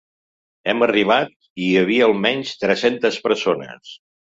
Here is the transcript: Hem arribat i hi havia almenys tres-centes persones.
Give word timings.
Hem 0.73 0.85
arribat 0.85 1.29
i 1.37 1.67
hi 1.69 1.77
havia 1.85 2.09
almenys 2.09 2.59
tres-centes 2.67 3.25
persones. 3.31 3.99